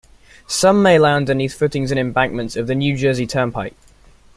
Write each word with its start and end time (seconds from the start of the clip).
Some 0.47 0.81
may 0.81 0.97
lie 0.97 1.13
underneath 1.13 1.53
footings 1.53 1.91
and 1.91 1.99
embankments 1.99 2.55
of 2.55 2.65
the 2.65 2.73
New 2.73 2.97
Jersey 2.97 3.27
Turnpike. 3.27 3.75